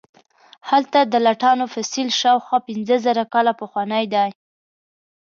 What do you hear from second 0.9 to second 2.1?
د لټانو فسیل